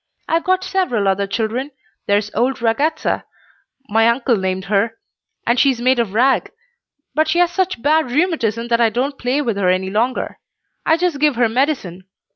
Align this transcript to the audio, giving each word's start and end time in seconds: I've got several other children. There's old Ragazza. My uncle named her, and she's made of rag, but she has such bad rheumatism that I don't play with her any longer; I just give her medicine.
I've 0.27 0.43
got 0.43 0.63
several 0.63 1.07
other 1.07 1.27
children. 1.27 1.69
There's 2.07 2.33
old 2.33 2.57
Ragazza. 2.59 3.23
My 3.87 4.07
uncle 4.07 4.35
named 4.35 4.65
her, 4.65 4.97
and 5.45 5.59
she's 5.59 5.79
made 5.79 5.99
of 5.99 6.15
rag, 6.15 6.51
but 7.13 7.27
she 7.27 7.37
has 7.37 7.51
such 7.51 7.83
bad 7.83 8.09
rheumatism 8.09 8.69
that 8.69 8.81
I 8.81 8.89
don't 8.89 9.19
play 9.19 9.43
with 9.43 9.57
her 9.57 9.69
any 9.69 9.91
longer; 9.91 10.39
I 10.87 10.97
just 10.97 11.19
give 11.19 11.35
her 11.35 11.47
medicine. 11.47 12.05